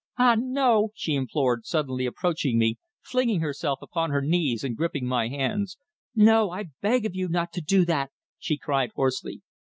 "Ah, 0.17 0.35
no!" 0.35 0.89
she 0.95 1.13
implored, 1.13 1.63
suddenly 1.63 2.07
approaching 2.07 2.57
me, 2.57 2.79
flinging 3.03 3.41
herself 3.41 3.83
upon 3.83 4.09
her 4.09 4.23
knees 4.23 4.63
and 4.63 4.75
gripping 4.75 5.05
my 5.05 5.27
hands. 5.27 5.77
"No, 6.15 6.49
I 6.49 6.69
beg 6.81 7.05
of 7.05 7.13
you 7.13 7.27
not 7.29 7.53
to 7.53 7.61
do 7.61 7.85
that!" 7.85 8.09
she 8.39 8.57
cried 8.57 8.89
hoarsely. 8.95 9.43